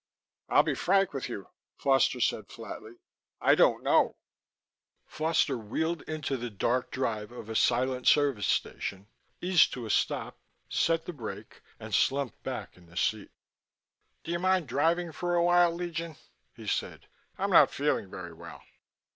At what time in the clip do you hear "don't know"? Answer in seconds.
3.53-4.15